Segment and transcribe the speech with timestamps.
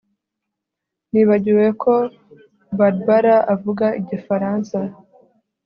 [1.11, 1.93] Nibagiwe ko
[2.77, 4.77] Barbara avuga igifaransa